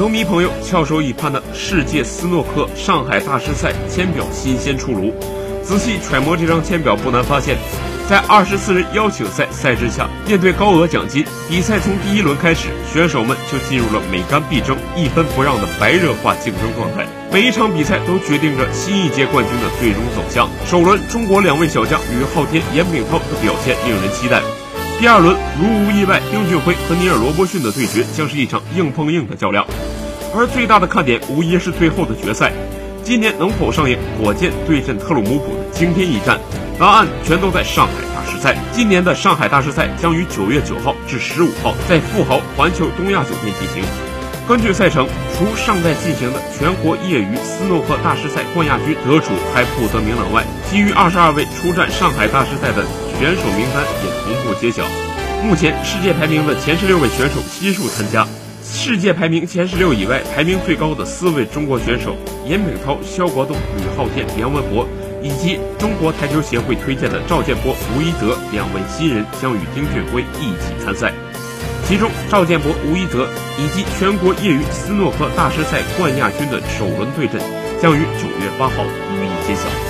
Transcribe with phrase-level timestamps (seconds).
[0.00, 5.12] 球迷朋友翘首以盼的世界斯诺克上海大师赛签表新鲜出炉。
[5.62, 7.58] 仔细揣摩这张签表，不难发现，
[8.08, 17.06] 在二十四人邀请赛赛制下，面对高额奖金，比赛从第一轮开始，选手们就进入了每杆必争、一分不让的白热化竞争状态。
[17.30, 20.48] 每一场比赛都决定着新一届冠军的最终走向。
[20.64, 24.40] 首轮，中国两位小将于昊天、严炳涛的表现令人期待。
[24.98, 29.66] 第二轮，如无意外，丁俊晖和尼尔·罗伯逊的对决将是一场硬碰硬的较量。
[30.34, 32.52] 而最大的看点无疑是最后的决赛。
[33.02, 36.38] 今年能否上演火箭对阵特鲁姆普的惊天一战？
[36.78, 38.56] 答案全都在上海大师赛。
[38.72, 43.82] 今年的上海大师赛将于九月九号至十五号在富豪环球东亚酒店进行。
[44.46, 52.84] 根据赛程，除尚在进行的全国业余斯诺克大师赛冠亚军得主还不得明朗外，其余二十二位出战上海大师赛的
[53.18, 54.84] 选手名单也同步揭晓。
[55.44, 58.26] 目前世界排名的前十六位选手悉数参加。
[58.62, 64.86] 世界排名前十六以外，排名最高的四位中国选手严炳涛、肖国栋、吕昊天、梁文博，
[65.22, 71.12] 以及中国台球协会推荐的赵建波、吴一泽两位新人将与丁俊晖一起参赛。
[71.86, 77.40] 其中，赵建波、吴一泽以及全国业余斯诺克大师赛冠亚军的首轮对阵，
[77.80, 79.89] 将于九月八号予以揭晓。